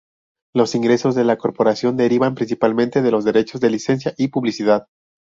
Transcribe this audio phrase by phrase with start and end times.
[0.55, 4.87] Los ingresos de la Corporación derivan principalmente de los derechos de licencia y publicidad.